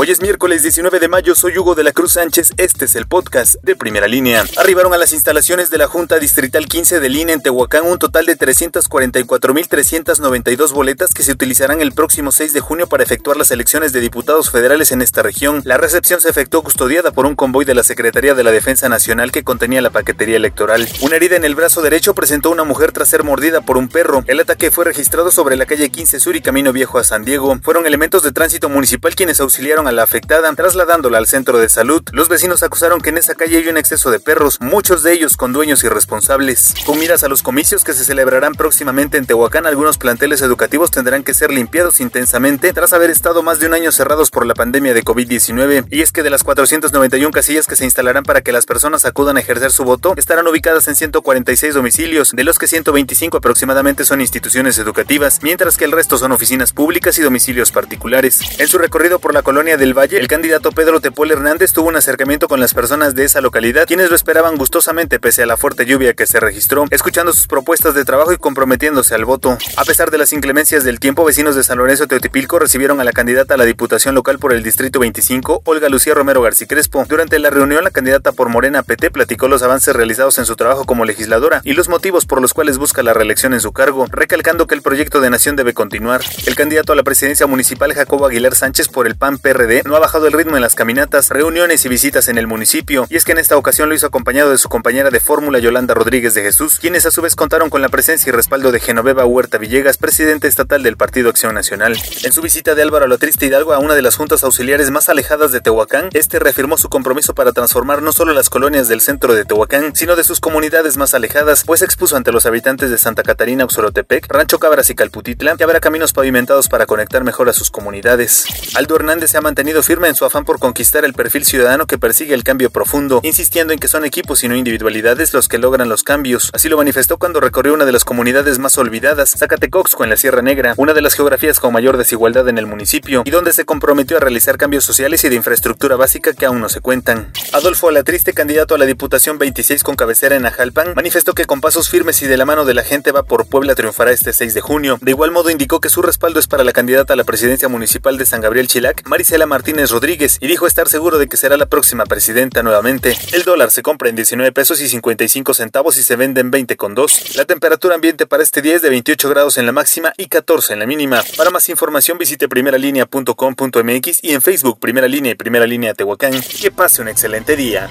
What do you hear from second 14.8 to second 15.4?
en esta